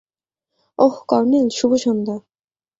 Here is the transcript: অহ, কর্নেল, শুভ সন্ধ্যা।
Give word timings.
অহ, 0.79 0.95
কর্নেল, 1.07 1.47
শুভ 1.49 1.71
সন্ধ্যা। 1.75 2.15